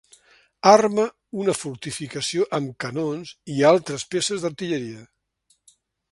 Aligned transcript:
Arma 0.69 1.03
una 1.41 1.53
fortificació 1.57 2.47
amb 2.59 2.73
canons 2.85 3.33
i 3.57 3.61
altres 3.73 4.05
peces 4.15 4.47
d'artilleria. 4.47 5.05